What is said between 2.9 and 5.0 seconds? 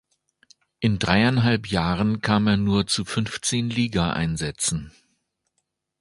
fünfzehn Ligaeinsätzen.